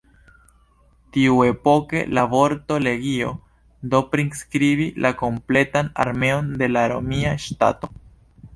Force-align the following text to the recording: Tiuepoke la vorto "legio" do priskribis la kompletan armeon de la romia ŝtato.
Tiuepoke 1.15 2.01
la 2.19 2.23
vorto 2.31 2.77
"legio" 2.87 3.29
do 3.93 4.01
priskribis 4.15 4.97
la 5.07 5.13
kompletan 5.23 5.95
armeon 6.07 6.51
de 6.63 6.71
la 6.75 6.87
romia 6.97 7.39
ŝtato. 7.49 7.95